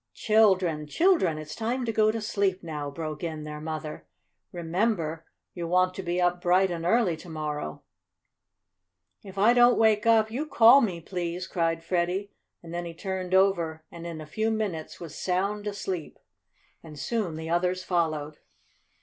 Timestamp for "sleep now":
2.21-2.89